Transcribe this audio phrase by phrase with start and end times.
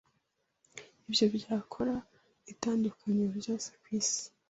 [1.07, 1.95] Ibyo byakora
[2.51, 4.21] itandukaniro ryose kwisi.